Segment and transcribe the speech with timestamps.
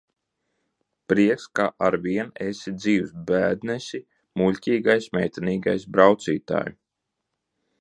[1.11, 4.01] Prieks, ka arvien esi dzīvs, Bēdnesi,
[4.43, 6.77] muļķīgais, meitenīgais braucītāj!